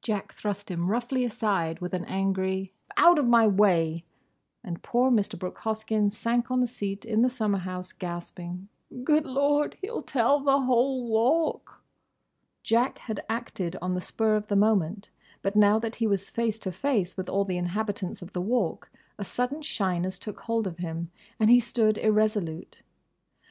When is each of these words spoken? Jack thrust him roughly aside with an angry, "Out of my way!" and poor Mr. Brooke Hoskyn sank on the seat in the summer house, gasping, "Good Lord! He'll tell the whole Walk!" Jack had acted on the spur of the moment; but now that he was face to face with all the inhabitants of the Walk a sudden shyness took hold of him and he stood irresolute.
Jack 0.00 0.32
thrust 0.32 0.70
him 0.70 0.90
roughly 0.90 1.22
aside 1.22 1.80
with 1.80 1.92
an 1.92 2.06
angry, 2.06 2.72
"Out 2.96 3.18
of 3.18 3.26
my 3.28 3.46
way!" 3.46 4.06
and 4.64 4.82
poor 4.82 5.10
Mr. 5.10 5.38
Brooke 5.38 5.58
Hoskyn 5.58 6.10
sank 6.10 6.50
on 6.50 6.60
the 6.60 6.66
seat 6.66 7.04
in 7.04 7.20
the 7.20 7.28
summer 7.28 7.58
house, 7.58 7.92
gasping, 7.92 8.70
"Good 9.04 9.26
Lord! 9.26 9.76
He'll 9.82 10.00
tell 10.00 10.40
the 10.40 10.62
whole 10.62 11.06
Walk!" 11.06 11.82
Jack 12.62 12.96
had 13.00 13.22
acted 13.28 13.76
on 13.82 13.92
the 13.92 14.00
spur 14.00 14.34
of 14.34 14.46
the 14.46 14.56
moment; 14.56 15.10
but 15.42 15.56
now 15.56 15.78
that 15.78 15.96
he 15.96 16.06
was 16.06 16.30
face 16.30 16.58
to 16.60 16.72
face 16.72 17.18
with 17.18 17.28
all 17.28 17.44
the 17.44 17.58
inhabitants 17.58 18.22
of 18.22 18.32
the 18.32 18.40
Walk 18.40 18.88
a 19.18 19.26
sudden 19.26 19.60
shyness 19.60 20.18
took 20.18 20.40
hold 20.40 20.66
of 20.66 20.78
him 20.78 21.10
and 21.38 21.50
he 21.50 21.60
stood 21.60 21.98
irresolute. 21.98 22.80